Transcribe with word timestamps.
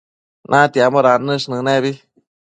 natiambo 0.49 1.03
dannësh 1.07 1.45
nënebi 1.53 1.93